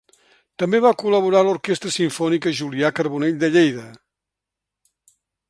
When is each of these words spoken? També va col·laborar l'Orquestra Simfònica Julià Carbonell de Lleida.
També 0.61 0.77
va 0.85 0.93
col·laborar 1.01 1.43
l'Orquestra 1.47 1.93
Simfònica 1.97 2.55
Julià 2.61 2.91
Carbonell 3.01 3.37
de 3.45 3.51
Lleida. 3.59 3.85